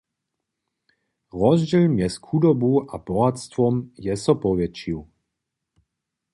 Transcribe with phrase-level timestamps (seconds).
[1.39, 4.99] Rozdźěl mjez chudobu a bohatstwom je so powjetšił.